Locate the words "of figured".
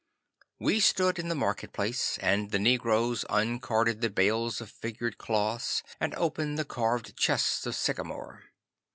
4.59-5.19